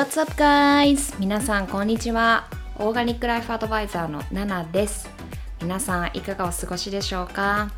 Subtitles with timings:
[0.00, 1.14] What's up guys?
[1.18, 2.48] 皆さんこんにちは。
[2.78, 5.10] オーガニックライフアドバイザーのナナです。
[5.60, 7.70] 皆さんいかがお過ごしでしょうか？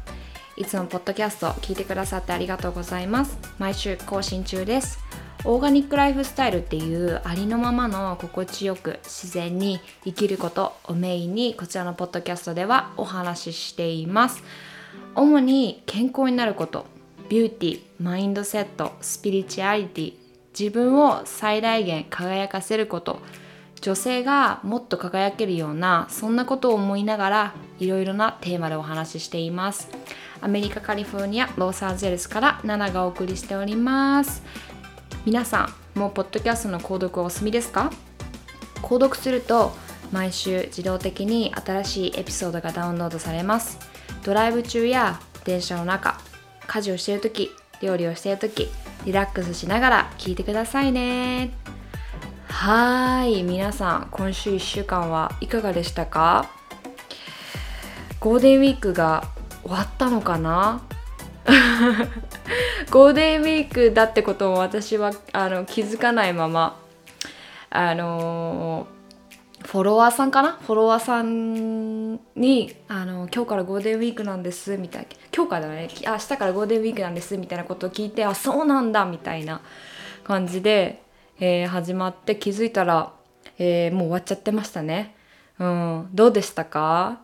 [0.56, 3.36] いつもポッドキャスト聞いてくださってありがとうございます。
[3.58, 5.00] 毎週更新中です。
[5.44, 14.44] オーガニックライフスタイルっていうありのままの心地よく自然に生きることをメインにこちらのポッドキャストではお話ししています。
[15.16, 16.86] 主に健康になること、
[17.28, 20.21] ビューティー、マインドセット、スピリチュアリティ、
[20.58, 23.20] 自分を最大限輝かせること。
[23.80, 29.88] 女性がもっと輝けるようなそんなことを思いながらいろいろなテーマでお話ししています。
[30.40, 34.44] アメリカカリフォルニアロサンゼルスからナナがお送りしております。
[35.26, 37.90] 皆さんもうポッドキャストの購読お済みですか？
[38.82, 39.72] 購読すると
[40.12, 43.80] 毎週自動的に新しいエピソードがダウンロードされます。
[44.22, 46.20] ドライブ中や電車の中
[46.68, 47.50] 家事をしている時
[47.80, 48.68] 料理をしている時
[49.04, 51.50] リラックスしながら聞いてくださいね。
[52.48, 56.50] はーい皆さん今週1週間はいかがでしたか？
[58.20, 59.24] ゴールデンウィークが
[59.62, 60.82] 終わったのかな？
[62.90, 66.76] ゴールデンウィークだってことも私はあの気づかないまま
[67.70, 69.01] あのー
[69.72, 70.58] フォロワーさんかな？
[70.60, 75.08] フォロワーさんにあの今日からゴールデンウィークなんですみたいな。
[75.34, 75.88] 今日からだね。
[76.06, 79.62] 明日からゴールデンウィークなんですみたいなことを聞いてあそうなんだみたいな
[80.24, 81.00] 感じで、
[81.40, 83.14] えー始まって気づいたら、
[83.56, 85.16] えーもう終わっちゃってましたね。
[85.58, 87.22] うん、どうでしたか？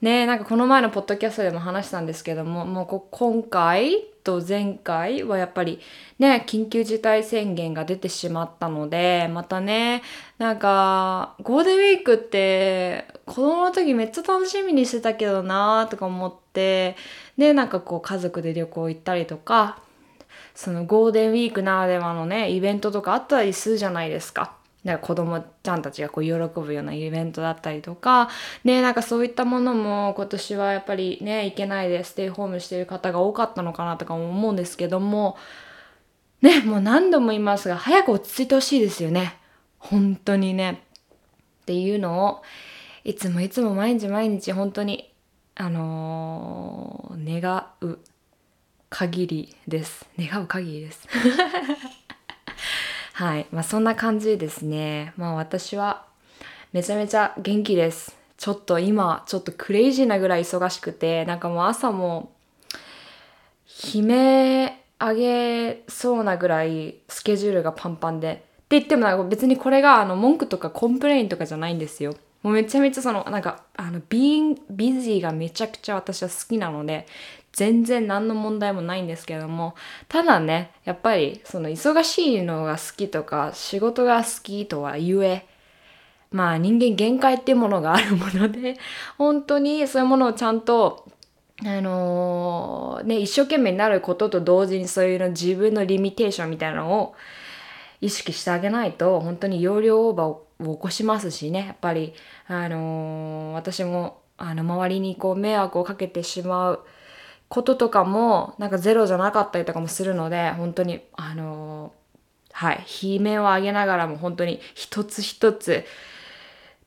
[0.00, 5.78] ねなんかこの前のポッドキャストでも話したんですけどももうこ今回と前回はやっぱり
[6.18, 10.02] ね緊急事態宣言が出てしまったのでまたね
[10.38, 16.96] なんかゴールデンウィークって子供の時めっちゃ楽しみにしてたけどなとか思って
[17.38, 19.78] でなんかこう家族で旅行行ったりとか
[20.56, 24.54] そのゴールデンウィークならではのねイベントとかあったりするじゃないですか。
[24.86, 28.30] なんか子供ちゃんたちがこう喜ぶようなイベントだったりとか
[28.62, 35.36] ねなんかそういったものも今年はやっぱりね行けないでステイホームしてる方が多かったのかなとか思うんですけども
[36.40, 39.36] ねもう何度も言いますが早く落ち着いてほしいですよね。
[39.80, 40.82] 本当にね。
[41.62, 42.42] っていうのを
[43.02, 45.12] いつもいつも毎日毎日本当に
[45.56, 47.98] あのー願う
[48.88, 50.06] 限りです。
[50.16, 51.08] 願う限りです。
[53.16, 53.46] はい。
[53.50, 55.14] まあそんな感じですね。
[55.16, 56.04] まあ私は
[56.74, 58.14] めちゃめちゃ元気です。
[58.36, 62.30] ちょっと今ちょっとクレイジーなぐらい忙しくてなんかもう朝も
[63.94, 68.32] 悲鳴あげそうなぐらいスケジュールがパンパンで。
[68.32, 68.36] っ
[68.68, 72.14] て言ってもなんか別にこれがあの文句とか complain とかじゃないんですよ。
[72.42, 77.06] もうめちゃめちゃそのなんかあの being busy がめちゃくちゃ私は好きなので
[77.56, 79.74] 全然何の問題もないんですけども
[80.08, 85.46] ただねやっぱりその忙しいのが好きとか仕事が好きとはゆえ
[86.30, 88.76] まあ人間限界っていうものがあるもので
[89.16, 91.08] 本当にそういうものをちゃんと
[91.64, 97.14] あのね一生懸命になることと同時にそういうの自分のリミテーションみたいなのを
[98.02, 102.12] 意識してあげないと本当に容量オーバーを起こしますしねやっぱり
[102.48, 106.80] あの私もあの周りにこう迷惑をかけてしまう
[107.48, 111.92] こととかもなんかゼロじゃなかったりとかもするので本当にあの
[112.52, 115.84] はい悲鳴を上げながらも本当に一つ一つ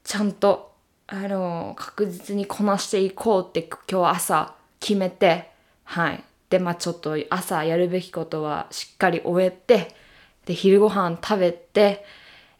[0.03, 0.71] ちゃんと
[1.07, 5.49] あの確実にこなしていこうって今日朝決めて
[5.83, 6.23] はい。
[6.49, 9.93] でまあちょっと朝やるべきことはしっかり終えて
[10.45, 12.03] で昼ご飯食べて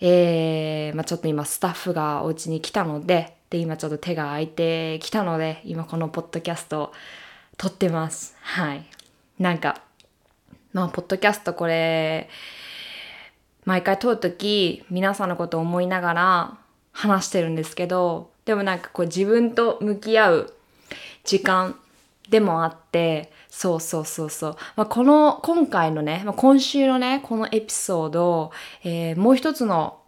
[0.02, 6.92] えーまあ、ちょっと今スタッフがお家に来たのでで今ちょっと手が空いてきたので今このポッドキャストを
[7.60, 8.36] 撮ってます。
[8.42, 8.86] はい。
[9.38, 9.82] なんか
[10.72, 12.30] まあポッドキャストこれ
[13.66, 16.58] 毎回撮るとき皆さんのことを思いながら
[16.94, 20.54] 話してるんですけどでもなんかこう自分と向き合う
[21.26, 21.76] 時間
[22.30, 28.52] でもあってそうそうそうそう、まあ、この今回のね、まあ、今週のねこのエピソード、
[28.84, 29.99] えーもう一つの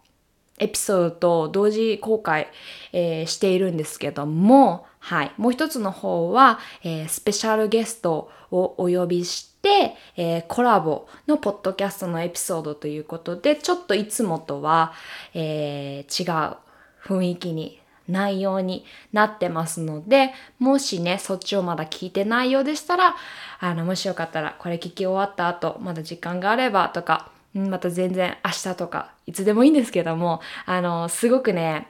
[0.58, 2.48] エピソードと同時公開、
[2.92, 14.92] えーしているんですけども、はい、もう一つの方は、えースペシャルゲストをお呼びして、えーコラボのポッドキャストのエピソードということでちょっといつもとは、
[15.34, 16.56] え違う
[17.04, 23.16] 雰囲気に内容になってますのでもしねそっちをまだ聞いてないようでしたら
[23.60, 31.88] あのもしよかったらこれ聞き終わった後まだ時間があればとかまた全然明日とかいつでもいいんですけどもあのすごくね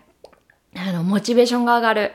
[0.76, 2.12] あのモチベーションが上がる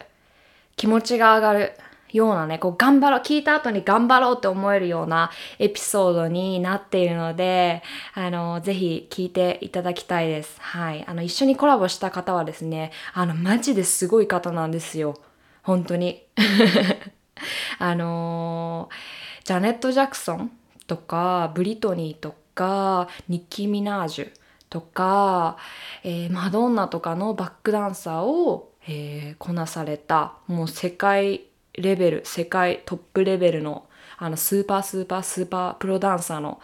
[0.75, 1.71] 気持ちが上がる
[2.13, 5.29] ようなね、こう頑張ろう、聞いた後に頑張ろうって思えるような
[5.59, 7.83] エピソードになっているので、
[8.13, 10.57] あの、ぜひ聞いていただきたいです。
[10.61, 11.05] はい。
[11.05, 15.15] あの、一緒にコラボした方はですね、あの、マジですごい方なんですよ。
[15.63, 16.23] 本当に。
[17.79, 18.89] あの
[19.43, 20.51] ジャネット・ジャクソン
[20.87, 22.37] とか、ブリトニーとか、
[23.27, 24.31] ニッキー・ミナージュ
[24.69, 25.57] とか、
[26.03, 33.87] えー、マドンナとかのバックダンサーを、えー、こなされた、もう世界レベル、世界トップレベルの、
[34.17, 36.59] あの、スーパースーパースーパープロダンサーの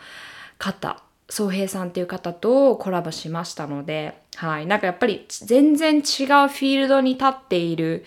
[0.57, 4.66] 方、宗平さんっていう方とコラボしましたので、はい。
[4.66, 8.06] なんかやっぱり全然違うフィールドに立っている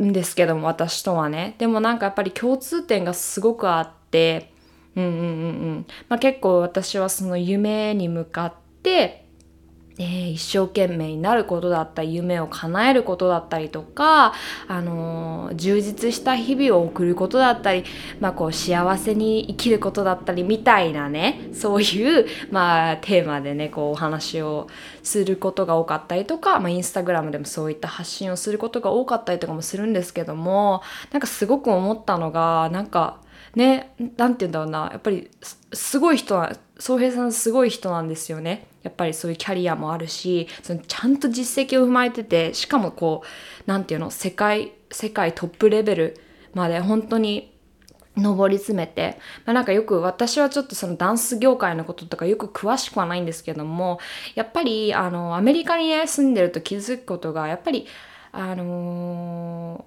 [0.00, 1.54] んですけども、私とはね。
[1.58, 4.52] でもなんかやっぱり共通点がすごくあって、
[4.96, 5.24] うんうんうんう
[5.80, 5.86] ん。
[6.08, 9.26] まあ結構私はその夢に向かって、
[10.00, 14.32] えー、一生懸命になることだったり夢を叶えることだったりとか、
[14.66, 17.84] あのー、充実した日々を送ることだったり、
[18.18, 24.68] まあ、こう幸せに生きることだったりみたいなねそういう、まあ、テーマでねこうお話を
[25.02, 30.82] することが多かったりとか、まあ、インスタグラムでもそういった発信をすることが多かったりとかもするんですけども
[31.12, 33.20] なんかすごく思ったのがなんか
[33.54, 35.30] ね何て言うんだろうなやっぱり
[35.72, 38.66] すごい人は宗平さんすごい人なんですよね。
[38.82, 43.26] やっぱりそういうキャリアもあるしそのちゃんと実績を踏まえててしかもこう
[43.66, 46.20] 何て言うの世界世界トップレベル
[46.54, 47.52] まで本当に
[48.16, 54.00] 上り詰めて、まあ、なんかよく私はちょっとそのダンス業界のこととかよく詳しくはないんですけども
[54.34, 57.86] やっぱりあのアメリカに、ね、住んでると気づくことがやっぱり
[58.32, 59.84] あの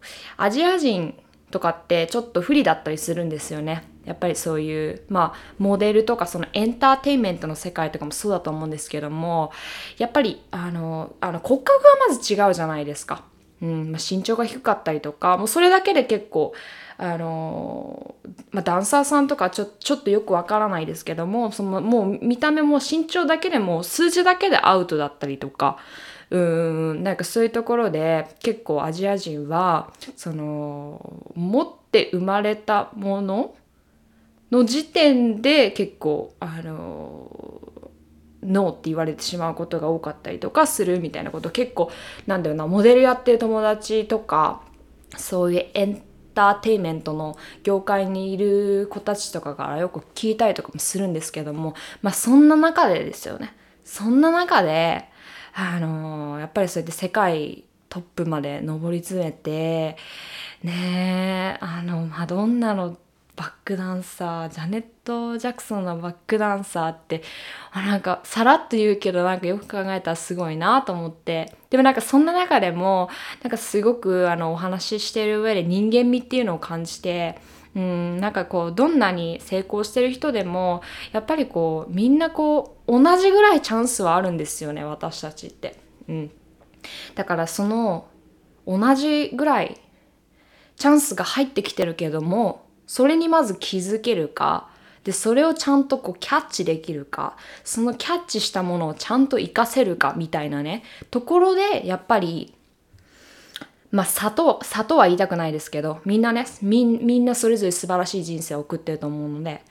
[0.00, 0.06] ー、
[0.36, 1.14] アジア人
[1.50, 3.84] とかってちょっと不利だったりするんですよね。
[4.04, 9.52] やっぱりそういうまあモデルとかそのエンターテインメントの世界とかもそうだと思うんですけども
[9.98, 13.24] やっぱりあのあの骨格がまず違うじゃないですか。
[13.62, 16.54] うんまあ、身長が低かったりとかもうそれだけで結構
[16.96, 18.14] あの
[18.50, 25.78] まあ、ダンサーさんとかちょちょっとよくわからないですけどもそのもう見た目も身長だけでも数字だけでアウトだったりとか
[26.30, 33.54] うんなんかそういうところで結構アジア人はその持って生まれたもの
[34.50, 37.60] の時点で結構あの
[38.42, 41.50] ノーって言われてしまうことが多かったりとかするみたいなこと。
[41.50, 41.90] 結構
[42.26, 44.62] なんだよなモデルやってる友達とか
[45.16, 46.02] そういうエン
[46.34, 53.54] ターテインメントの業界にいる子たちとかからよく聞いたりとかもするんですけどもまあそんな中でですよね。
[53.84, 55.09] そんな中で
[55.54, 59.96] あのやっぱりそうやって世界トップまで上り詰めて
[60.62, 62.96] ねあのマドンナの
[63.40, 67.22] バックダンサージャネット・ジャクソンのバックダンサーって
[67.72, 71.54] あなんかさらっと言うけどなんかよく考えたらすごいなと思って。
[71.70, 73.08] でもなんかそんな中でも
[73.42, 77.38] なんかすごくあのお話ししてる上で人間味っていうのを感じて
[77.74, 80.82] うんなんかこうどんなに成功してる人でも
[81.12, 85.76] やっぱりこうみんなこう同じぐらいチャンスはあるんですよね私たちって。
[86.08, 86.30] うん、
[87.14, 88.08] だからその
[88.66, 89.80] 同じぐらい
[90.76, 94.68] チャンスが入ってきてるけどもそれにまず気づけるか、
[95.04, 102.52] で、それをちゃんとこうキャッチできるか、そのキャッチしたものをちゃんと活かせるかみたいなね、ところで、やっぱり、
[103.90, 109.62] まあ、砂糖、砂糖は言いたくないですけど、みんなね、みんなそれぞれ素晴らしい人生を送ってると思うので、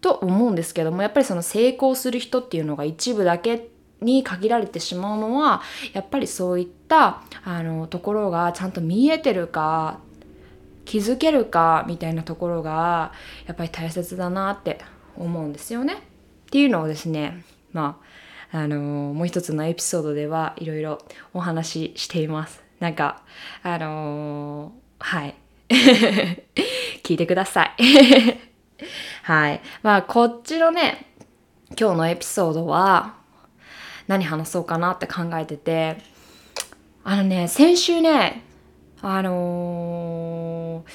[0.00, 3.68] と思うんですけども、やっぱりその成功する人っていうのが一部だけ
[4.00, 9.98] に限られてしまうのは、やっぱりそういった、あの、ところがちゃんと見えてるか
[10.84, 13.12] 気づけるかみたいなところが
[13.46, 14.80] やっぱり大切だなって
[15.16, 15.94] 思うんですよね。
[15.94, 15.96] っ
[16.50, 17.98] ていうのをですねま
[18.52, 20.98] ああの、もう一つのエピソードではいろいろ
[21.32, 22.62] お話ししています。
[22.82, 23.22] なんか
[23.62, 25.36] あのー、はい
[27.04, 27.72] 聞いてください。
[29.22, 29.60] はい。
[29.84, 31.06] まあこっちのね
[31.78, 33.14] 今日のエピソードは
[34.08, 35.98] 何話そうかなって考えてて
[37.04, 38.42] あのね先週ね
[39.00, 40.90] あのー、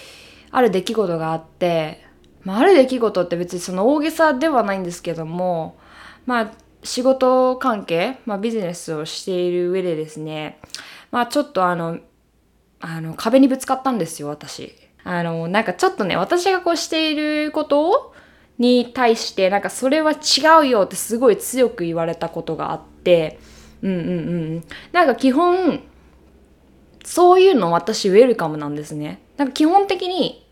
[0.52, 2.06] ある出来事があって、
[2.44, 5.78] まあ、ある出来事って別にその大げさではないんですけども、
[6.26, 6.52] まあ、
[6.84, 10.60] 仕事関係、まあ、ビジネスをしている上でですね、
[11.12, 12.00] まあ、ちょっとあの、
[12.80, 14.74] あの、壁にぶつかったんですよ、私。
[15.04, 18.14] あの、なんかちょっとね、私がこうしていること
[18.58, 20.16] に対して、なんかそれは違
[20.62, 23.40] うよってすごい強く言われたことがあって、
[23.82, 24.12] うんうんう
[24.58, 24.64] ん。
[24.92, 25.82] なんか基本、
[27.04, 29.22] そういうの私ウェルカムなんですね。
[29.38, 30.46] なんか基本的に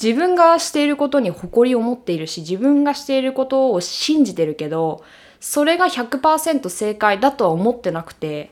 [0.00, 5.02] 自分がしていることに誇りを持っているし、自分がしていることを信じてるけど、
[5.40, 8.50] それが100%正解だとは思ってなくて、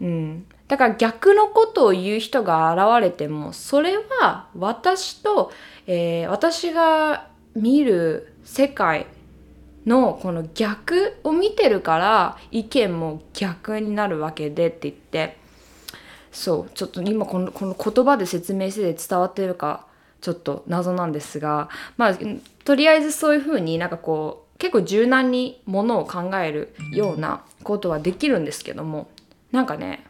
[0.00, 0.46] うん。
[0.68, 5.50] だから逆のことを言う人が現れてもそれは私と、
[5.86, 9.06] えー、私が見る世界
[9.86, 15.38] のこの逆を見てるから意見も逆になるわけでって言って
[16.30, 19.86] そうちょっと今このこの言葉で説明して伝わってるか
[20.20, 22.18] ちょっと謎なんですがまあ
[22.64, 29.08] とりあえずそういうふうになんかこう結構柔軟にものを考えるようなことはできるんですけども
[29.52, 30.04] なんかね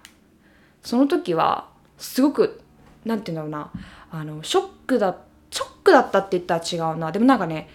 [0.83, 1.69] その時は
[1.99, 2.61] すごく
[3.05, 3.71] 何て言うんだろうな
[4.11, 5.17] あのショックだ
[5.51, 7.13] ショックだったって言ったら違うな。
[7.13, 7.69] でもなんかね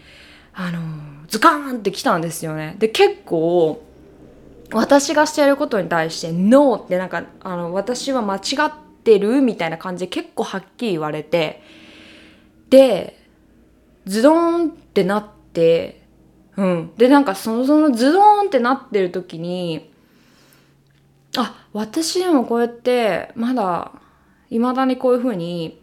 [0.54, 0.80] あの
[1.28, 2.76] ズカーンってきたんですよね。
[2.80, 3.84] で結構
[4.72, 8.72] 私がしてやることに対して「ノー」ってなんかあの私は間違っ
[9.04, 11.62] てるみたいな感じで結構はっきり言われて
[12.70, 13.20] で
[14.06, 16.04] ズドーンってなって
[16.56, 16.92] うん。
[16.98, 19.93] でなんかそのそのズドーンってなってる時に
[21.38, 23.92] あ私でもこうやってまだ
[24.50, 25.82] いまだにこういうふうに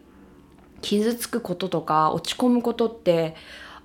[0.81, 3.35] 傷つくこととか落ち込むことって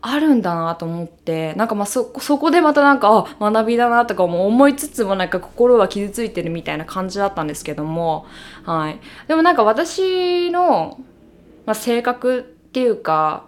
[0.01, 8.27] あるんだなと思ってなんかまあそそこでまたなんかあ学びだなとかも思いつつもなんか心は傷ついてるみたいな感じだったんですけども
[8.65, 9.01] はい。
[9.27, 11.01] でもなんか私の、
[11.65, 13.47] まあ、性格っていうか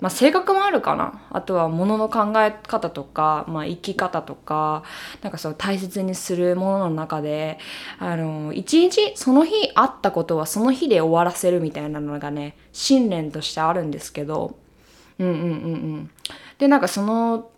[0.00, 1.22] まあ、性格もあるかな。
[1.30, 4.82] あとは物の考え方とか、まあ、生き方とか
[5.22, 7.58] なんかそう大切にするものの中で
[7.98, 14.56] あの一日その日あったことはその日で終わらせるみたいなのがね信念としてあるんですけど。
[15.18, 16.10] うんうんうんうん。
[16.58, 17.50] でなんかその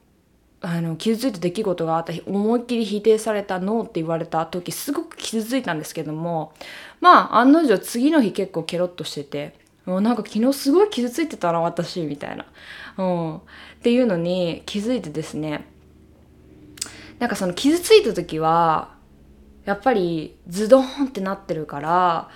[0.60, 6.52] あの傷ついた出来事があった日思いっきり否定されたノーって言われた時すごく傷ついたんですけども。
[7.00, 9.61] まあ案の定次の日結構ケロッとしてて。
[9.84, 12.46] もうなんか昨日すごい傷ついてたな私みたいな、
[12.98, 13.40] うん、っ
[13.82, 15.66] ていうのに気づいてですね。
[17.18, 18.94] なんかその傷ついた時は
[19.64, 22.30] やっぱりズドンってなってるから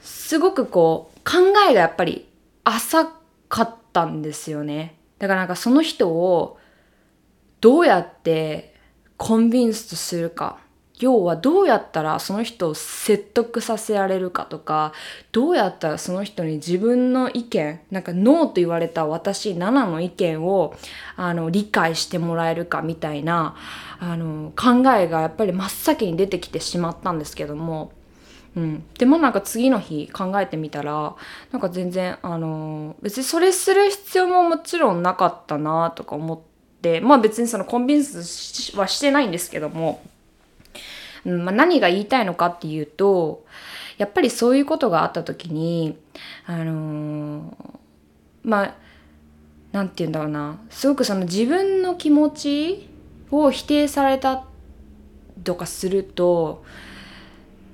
[0.00, 1.38] すごくこう考
[1.68, 2.28] えがやっぱり
[2.62, 3.10] 浅
[3.48, 4.96] かったんですよね。
[5.18, 6.58] だからなんかその人を
[7.60, 8.74] どうやって
[9.16, 10.58] コンビンスとするか。
[11.00, 14.92] 要はどうやったらその人を説得させられるかとか
[15.32, 20.74] どうやったらその人に自分の意見なんかノーと言われた私7の意見を
[21.16, 23.56] あの理解してもらえるかみたいな
[23.98, 27.90] あの考えがやっぱり真っ先に出てきてしまったんですけども、
[28.54, 31.16] うん、でもなんか次の日考えてみたら
[31.50, 36.40] なんか全然あの別にそれする必要ももちろんなかったなとか思っ
[36.80, 40.00] てまあ別にそのコンビンスはしてないんですけども。
[41.24, 43.44] まあ、何が言いたいのかっていうと
[43.98, 45.96] やっぱりそういうことがあった時に
[46.46, 47.54] あのー、
[48.42, 48.74] まあ
[49.72, 52.88] 何て言うんだろうなすごくその自分の気持ち
[53.30, 54.44] を否定された
[55.42, 56.64] とかすると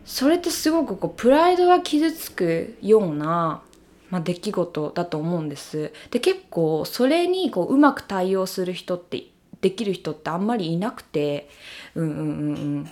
[0.04, 3.62] それってすごくこうプライドが傷つくような、
[4.10, 5.92] まあ、出来事だと思うんです。
[6.10, 9.24] で結構それにこううまく対応する人って
[9.60, 11.48] できる人ってあんまりいなくて
[11.94, 12.90] うんうんうんうん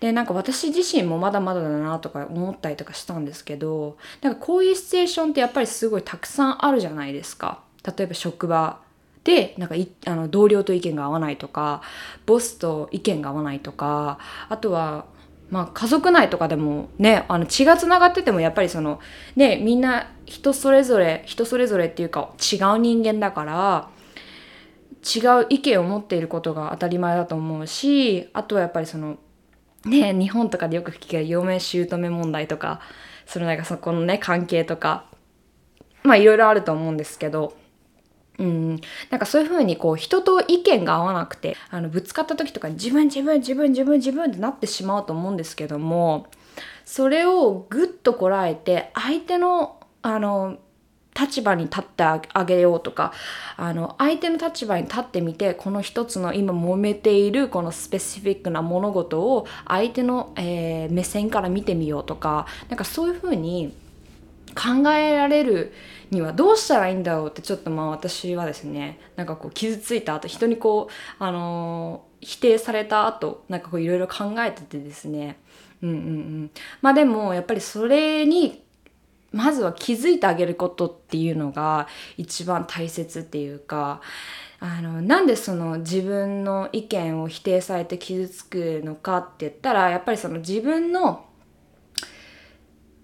[0.00, 7.60] でなんか私自身もまだまだだなとか思ったりとかしたんですけどなんかこういうシチュエーションってやっぱりすごいたくさんあるじゃないですか。
[7.84, 8.80] 例えば職場
[9.24, 9.74] でなんか
[10.06, 11.82] あの同僚と意見が合わないとか
[12.26, 15.06] ボスと意見が合わないとかあとは
[15.50, 19.00] まあ家族内とかでもねあの血がつながっててもやっぱりその
[19.36, 23.90] ねみんな人それぞれ人それぞれっていうか違う人間だから
[25.02, 29.18] 違う意見を持っていることが当たり前だと思うしあとはやっぱりその
[29.88, 32.80] ね日本とかでよく聞ける嫁姑問題とか
[33.26, 35.04] そのなんかそこのね関係とか
[36.02, 37.56] まあいろいろあると思うんですけど
[38.38, 38.80] うん、
[39.10, 46.28] なんかそういうふうにこう人と意見が合わなくてあのぶつかった時とかに自分自分自分自分自分ってなってしまうと思うんですけども
[46.84, 50.58] それをぐっとこらえて相手のあの
[51.18, 53.12] 立場に立ってあげようとか
[53.56, 63.74] あの相手の立場に立ってみてこの一つの今揉めているこのスペシフィックな物事を相手の、えー、目線から見てみようとかなんかそういうふうに
[64.54, 65.72] 考えられる
[66.10, 75.38] にはどうしたらいいんだろうってちょっとまあ私はですねなんかこう傷ついた後人にこうあのー、否定された後なんかこういろいろ考えててですね。
[75.82, 76.50] うんうんうん。
[76.82, 78.62] まあでもやっぱりそれに
[79.32, 84.00] まずは気づいてあげることっていうのが一番大切っていうか
[84.60, 91.26] あのなんでその自分の意見を否定されて傷つくのかって言ったらやっぱりその自分の、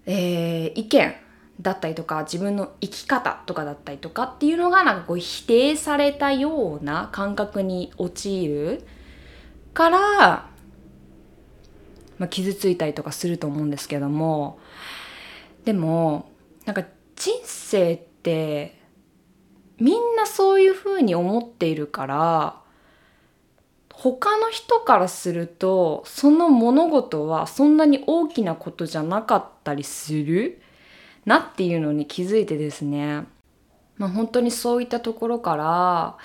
[0.05, 1.15] えー、意見
[1.61, 8.83] だったりとか自分の生き方とかだったりとかっていうのがなんかこう否定されたような感覚に陥る
[9.73, 10.55] から
[12.17, 14.59] まあ、傷ついたりとかすると思うんですけども
[15.65, 16.29] でも
[16.65, 18.79] なんか人生って
[19.79, 22.61] みんなそういうふうに思っているから
[23.93, 30.61] 他の人からするとその物事はそんなに大きなことじゃなかったりする
[31.25, 33.23] なっていうのに気づいてですね、
[33.97, 36.17] まあ、本当にそういったところから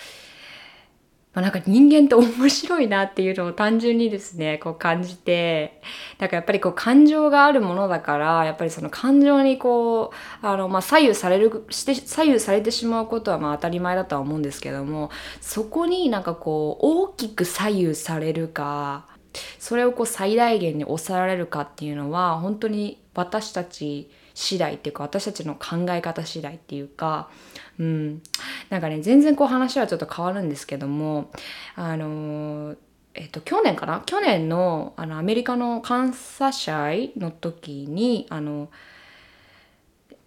[1.32, 5.80] まあ、なんか人間って面白いなっていうのを単純にですね、こう感じて、
[6.18, 15.10] なんかやっぱりこう感情があるものだから、やっぱりその感情にこう、あの、まあ、左右される、して、左右されてしまうことはまあ当たり前だとは思うんですけども、
[15.40, 19.06] そこになんかこう、大きく左右されるか、
[19.60, 27.28] それをこう最大限に抑えられるかっていうのは、本当に私たち次第っていうか、私たちの考え方次第っていうか、
[27.78, 28.22] うん、
[28.68, 31.30] なんかね全然こう話はちょっと変わるんですけども
[31.74, 32.76] あの
[33.12, 34.02] えっと、去年かな？
[34.06, 38.68] 去年のあのアメリカの監査祭の時にあの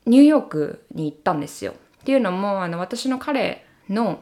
[0.06, 1.72] ニューヨークに行ったんですよ。
[1.72, 4.22] っていうのもあの私の彼の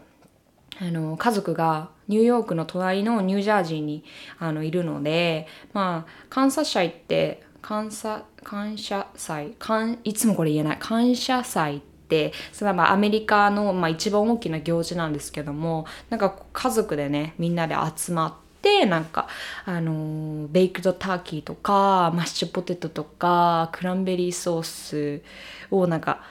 [0.79, 4.03] あの家族がニューヨークの隣のニュージャージーに
[4.37, 9.55] あのいるのでまあ監査祭って感謝感謝祭
[10.03, 19.29] いつもこれ言えない感謝祭ってそれはまアメリカのまあ一番大きな行事なんですけどもなんか家族でねみんなで集まってなんか
[19.65, 25.23] あのベイクドターキーとかマッシュポテトとかクランベリーソース
[25.71, 26.21] をなんか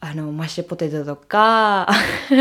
[0.00, 1.88] あのマッシュポテトとか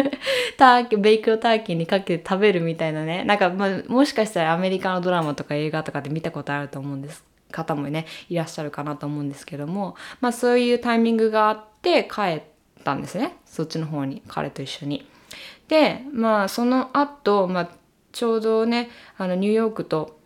[0.57, 3.23] ターキベイクドターキーにかけて食べるみたいなね。
[3.23, 7.23] なんか、ま、もしかしたらアメリカのドラマとか映画とかで見たことあると思うんです。
[7.51, 9.95] 方もねいらっしゃるかなと思うんですけども。
[10.21, 12.50] まあそういうタイミングがあって帰って
[12.81, 15.07] たんですねそっちの方に彼と一緒に。
[15.67, 17.69] でまあその後、まあ
[18.11, 20.19] ちょうどねあのニューヨークと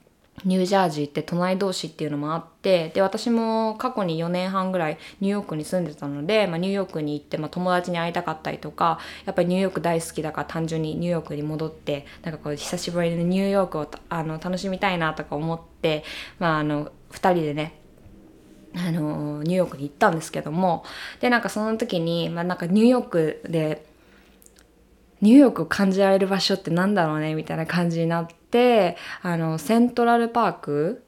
[0.43, 16.03] ニュージャージーって隣同士っていうのもあってで私も過去に4年半ぐらいニューヨークに住んでたので、まあ、ニューヨークに行って、まあ、友達に会いたかったりとかやっぱりニューヨーク大好きだから単純にニューヨークに戻ってなんかこう久しぶりにニューヨークをあの楽しみたいなとか思って、
[16.39, 17.79] まあ、あの2人でね
[18.75, 20.83] あのニューヨークに行ったんですけども
[21.21, 23.85] でなんかその時に、まあ、なんかニューヨークで
[25.21, 31.03] ニューヨークを感じられる場所ってなんだろうねみたいな感じになってあのセントラルパーク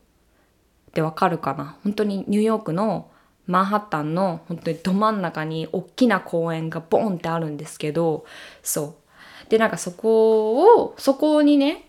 [0.89, 1.77] ってわかるかな？
[1.83, 3.11] 本当にニューヨークの
[3.45, 8.25] マンハッタンの本当にど真ん中に大きな公園がボンってあるんですけど
[8.63, 8.95] そ
[9.45, 9.49] う。
[9.49, 11.86] でなんかそこをそこにね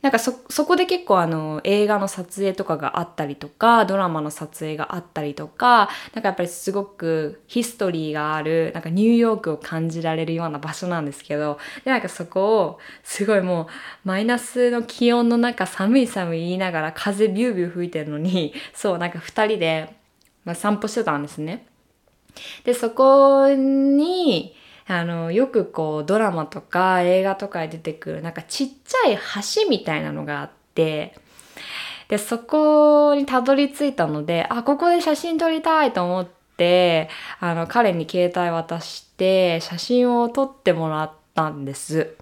[0.00, 13.66] なんかそ、そこで結構あの映画の撮影とかがあったりとか、ドラマの撮影があったりとか、なんかやっぱりすごくヒストリーがある、なんかニューヨークを感じられるような場所なんですけど、で、なんかそこをすごいもう
[14.04, 19.96] マイナスの気温の中寒い寒い言いながら風ビュービュー吹いてるのに、 そうなんか二人で、
[20.44, 21.66] まあ、散歩してたんですね。
[22.62, 24.54] で、そこに、
[24.88, 29.18] あの、よくこうドラマとか映画とかで出てくるなんかちっちゃい
[29.54, 31.14] 橋みたいなのがあって、
[32.08, 42.14] で、そこにたどり着いたので、あ、ここで写真撮りたいと思って、あの、彼に携帯渡して写真を撮ってもらったんです。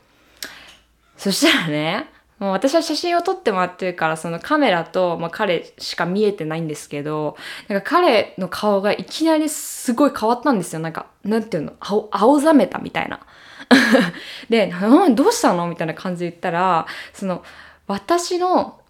[1.16, 7.36] そしたらね、もう私は写真を撮ってもらってるからそのカメラと、まあ、彼しか見えてないんですけど
[7.68, 13.20] なんか彼の顔がいきなりすごい変わったんですよなんかなんていうの青青ざめたみたいな。
[14.48, 14.72] で
[15.14, 17.42] 「どうしたの?」みたいな感じで言ったらその
[17.88, 18.80] 私の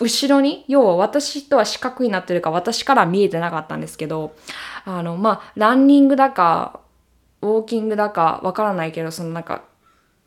[0.00, 4.34] 後ろに要は私とは四角になってるか私から見えてなかったんですけど
[4.84, 6.80] あのまあランニングだか
[7.42, 9.62] ウォーキングだかわからないけどそのなんか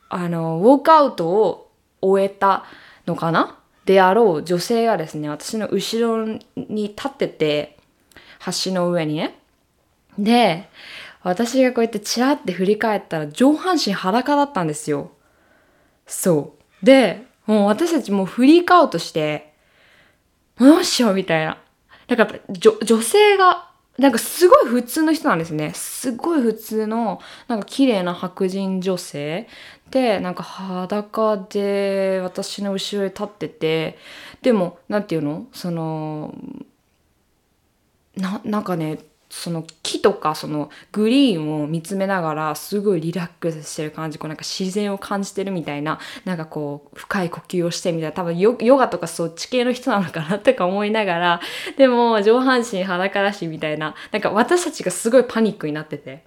[0.09, 1.66] あのウォークアウトを
[2.01, 2.65] 終えた
[3.05, 3.57] のかな？
[3.85, 7.77] であろう女性がですね、私の後ろに立ってて、
[8.63, 9.39] 橋の上にね。
[10.19, 10.69] で、
[11.23, 15.11] 私がこうやってチラって振り返ったら上半身裸だったんですよ。
[16.05, 16.85] そう。
[16.85, 19.53] で、もう私たちもうフリークアウトして、
[20.59, 21.57] どうしようみたいな。
[22.07, 25.71] だから女性が、なんかすごい普通の人なんですね。
[25.73, 29.47] すごい普通の、なんか綺麗な白人女性
[29.91, 33.97] でなんか裸で私の後ろに立ってて
[34.41, 35.47] でも何て言うの？
[35.53, 36.35] その
[38.15, 51.41] ななんかねその木とかそのグリーンを見つめながらすごいリラックスしてる感じこうなんか自然を感じてるみたいななんかこう深い呼吸をしてみたいな多分ヨヨガとかそっち系の人なのかなとか思いながら
[51.77, 56.23] でも上半身裸だしみたいななんか私たちがすごいパニックになってて。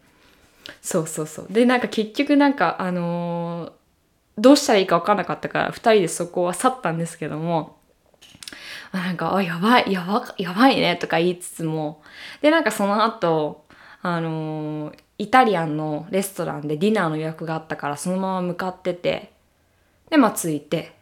[0.83, 1.47] そうそうそう。
[1.51, 3.73] でなんか結局なんかあのー、
[4.39, 7.81] どうしたらいいか分かんなかったから2人でそこは去ったんですけども
[8.93, 12.03] なんか、あ、やばい、やば、やばいねとか言いつつも、
[12.43, 13.65] で、なんかその後、
[14.03, 19.33] あのー、イタリアンのレストランでディナーの予約があったからそのまま向かってて、
[20.11, 20.97] で、まあ着いて、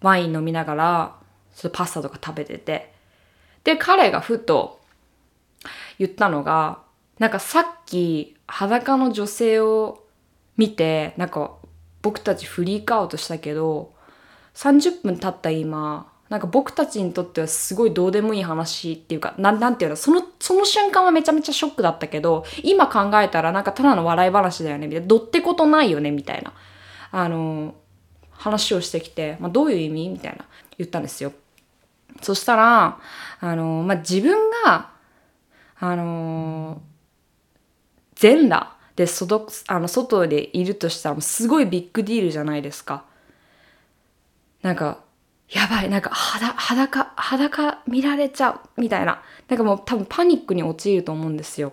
[0.00, 1.16] ワイン飲みながら、
[1.54, 2.92] ちょっとパスタとか食べてて、
[3.62, 4.80] で、彼がふと
[5.98, 6.80] 言ったのが、
[7.18, 10.04] なんかさっき裸の女性を
[10.58, 11.52] 見て、なんか
[12.02, 13.94] 僕たちフリークアウトしたけど、
[14.54, 25.06] 30分経った今、なんか僕たちにとってはすごいどうでもいい話っていうか、ななんていうの、その、その瞬間はめちゃめちゃショックだったけど、今考えたらなんかただの笑い話だよね、みたいな。
[25.06, 26.52] どってことないよね、みたいな。
[27.10, 27.74] あの、
[28.32, 30.08] 話をしてきて、まあ、どういう意味？
[30.10, 30.44] みたいな
[30.76, 31.32] 言ったんですよ。
[32.20, 32.98] そしたら、
[33.40, 34.90] あの、まあ、自分が、
[35.78, 36.82] あの、
[38.22, 43.04] 全裸で外あの外でいるとしたらすごい big deal じゃないですか。
[44.62, 45.00] なんか、
[45.48, 49.22] やばい、なんか裸、裸、裸見られちゃうみたいな。
[49.48, 51.72] なんかもう多分パニックに陥ると思うんですよ。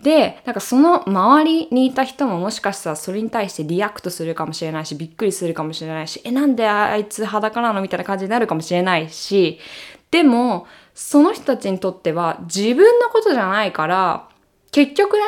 [0.00, 9.58] で、なんかその周りにいた人ももしかしたらそれに対して react するかもしれないし、びっくりするかもしれないし、え、なんであいつ裸なのみたいな感じになるかもしれないし、
[10.12, 14.28] でも、その人たちにとっては自分のことじゃないから、
[14.70, 15.22] 結局ね、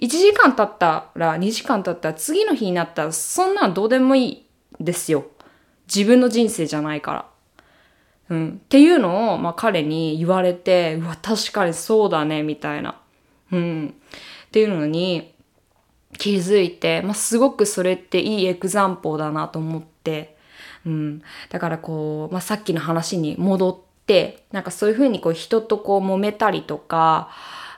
[0.00, 4.46] 1時間経ったら、2時間経ったら、次の日になったら、そんなのどうでもいい
[4.80, 5.26] ですよ。
[5.94, 7.26] 自分の人生じゃないから。
[8.30, 8.60] うん。
[8.64, 12.98] っていうのを、まあ彼に言われて、うわ、確かにそうだね、みたいな。
[13.52, 13.94] うん。
[14.46, 15.34] っていうのに
[16.18, 20.36] 気づいて、まあ、すごくそれっていいエクザンポーだなと思って、
[20.86, 21.22] うん。
[21.50, 27.30] だからこう、まあ、さっきの話に戻って、なんかそういうふうにこう人とこう揉めたりとか、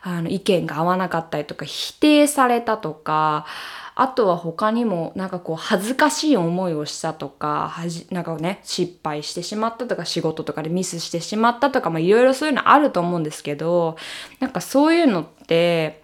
[0.02, 3.46] あの意見が合わなかったりとか、否定されたとか、
[3.94, 13.96] あとは他にもなんかこう恥ずかしい思いをしたとか、はじ、なんかね、失敗してしまったとか仕事とかでミスしてしまったとか、まあいろいろそういうのあると思うんですけど、
[14.40, 16.02] なんかそういうのって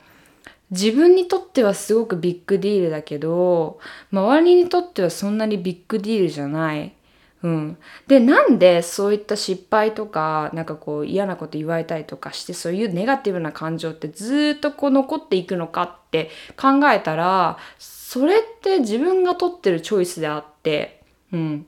[0.70, 3.80] 自分にとってはすごくビッグディールだけど、
[4.12, 6.92] 周りにとってはそんなに big deal じゃない。
[7.42, 21.66] うん、でなんでそういった失敗とかなんかこう嫌なこと言われたりとかしてそういうネガティブな感情ってずっとこう残っていくのかって考えたらそれって自分が取ってるチョイスであって、うん、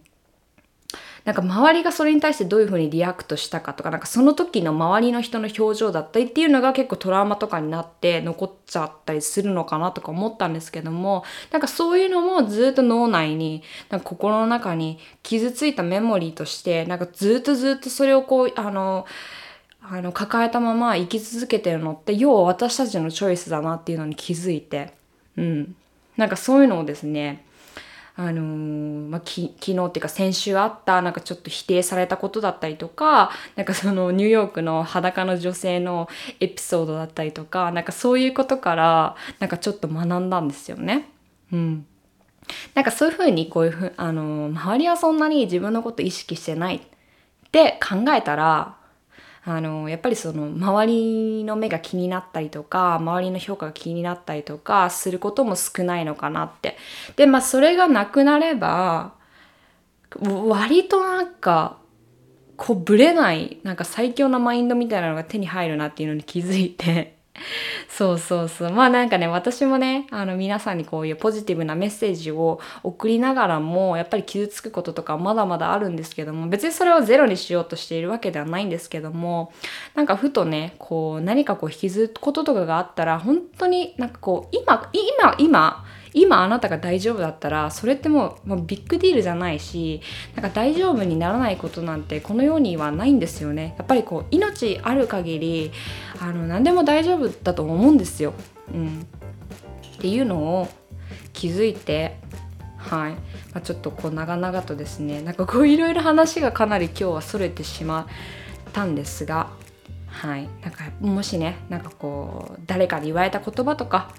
[1.31, 19.07] なんか周りがそれに対してどういうふうに react したかとか、なんかその時の周りの人の表情だったりっていうのが結構トラウマとかになって残っちゃったりするのかなとか思ったんですけども、なんかそういうのもずっと脳内に、なんか心の中に傷ついたメモリーとして、なんかずっとずっとそれをこう、あの、
[19.83, 24.95] あの抱えたまま生き続けてるのって要は私たちのチョイスだなっていうのに気づいて
[25.37, 25.77] うん。
[26.17, 27.45] なんかそういうのをですね
[28.23, 36.07] あのー、まあ、き昨日っていうか先週あったなんかちょっと否定されたことだったりとかなんかそのニューヨークの裸の女性の
[36.39, 41.09] エピソードだったりとかなんかそういうことからなんかちょっと学んだんですよね。
[41.51, 41.87] うん、
[42.75, 46.81] なんかそういうふうにこういうふう、あのー、周りはそんなに自分のこと意識してないっ
[47.51, 48.77] て考えたら
[49.45, 56.77] あのやっぱりその周りの目が気になったりとか周りの評価が気になったりとかすることも少ないのかなって。
[57.17, 59.15] でまあそれがなくなれば
[60.21, 61.79] 割となんか
[62.57, 67.20] こうぶれないなんか最強なマインドみたいなのが手に入るなっていうのに気づいて。
[67.89, 68.71] そうそうそう。
[68.71, 79.53] まあなんかね、私もね、あの皆さんにこういうポジティブなメッセージを送りながらも、やっぱり傷つくこととかまだまだあるんですけども、別にそれをゼロにしようとしているわけではないんですけども、
[79.95, 90.01] なんかふとね、こう何かこう引きずることとかがあったら、本当になんかこう、今、今、今、今あなたが大丈夫だったらそれってもう、もうビッグディールじゃないし
[90.35, 93.75] なんか大丈夫にならないことなんてこの世にはないんですよね。
[93.79, 95.73] やっぱりこう命ある限り
[96.21, 98.35] あの何でも大丈夫だと思うんですよ、
[98.73, 99.07] うん、
[99.97, 100.69] っていうのを
[101.33, 102.19] 気づいて
[102.77, 103.19] はい、ま
[103.55, 109.51] あ、ちょっとこう長々とですねなんかこういろいろ話がかなり今日はそれてしまったんですが
[110.07, 110.49] はい。
[110.63, 114.13] なんかもしねなんかこう誰かに言われた言葉とか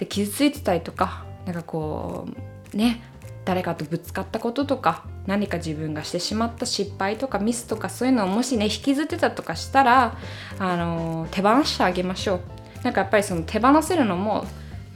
[0.00, 2.26] で傷ついてたりとかなんかこ
[2.72, 3.02] うね
[3.44, 10.16] 誰かとぶつかったこととか何か自分がしてしまった失敗とかミスとかそういうのをもしね引きずってたとかしたら
[10.58, 12.40] あの手放してあげましょう
[12.82, 14.46] なんかやっぱりその手放せるのも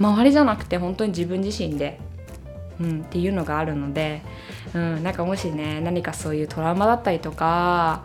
[0.01, 2.01] 周りじゃなくて本当に自分自身で、
[2.81, 4.23] うん、っていうのがあるので、
[4.73, 8.05] うん、なんかもしね何かそういうトラウマだったりとか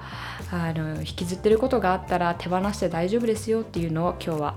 [0.51, 4.55] あの引きずってることがあったら手放して大丈夫ですよっていうのを今日は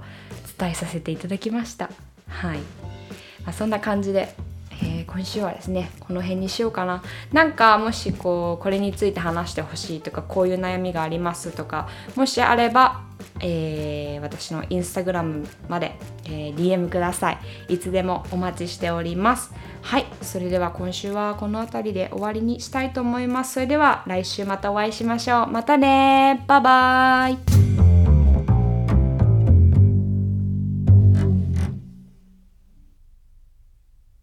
[0.58, 2.11] 伝えさせていただきました。
[2.32, 4.34] はい、まあ、そんな感じで、
[4.82, 7.02] えー、今週はですねこの辺にしようかな。
[7.32, 13.02] なんかもしこうこれについて話してほしいとかこういう悩みがありますとかもしあれば、
[13.40, 17.38] えー私のインスタグラムまで、えー DM ください。
[17.68, 19.52] いつでもお待ちしております。
[19.82, 20.06] はい。
[20.22, 23.54] それでは今週はこの辺りで終わりにしたいと思います。
[23.54, 25.46] それでは来週またお会いしましょう。
[25.48, 26.44] またね。
[26.46, 27.91] バイバーイ。